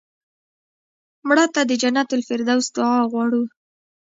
مړه 1.27 1.45
ته 1.53 1.61
د 1.69 1.71
جنت 1.81 2.09
الفردوس 2.17 2.65
دعا 2.75 2.99
غواړو 3.11 3.43